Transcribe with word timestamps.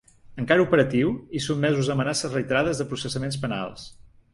Encara 0.43 0.63
operatiu, 0.67 1.11
i 1.39 1.43
sotmesos 1.49 1.93
a 1.93 1.95
amenaces 1.99 2.35
reiterades 2.39 2.83
de 2.85 2.93
processaments 2.95 3.43
penals. 3.49 3.91